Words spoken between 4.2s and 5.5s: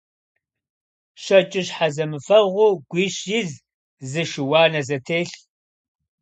шы– уанэ зэтелъ!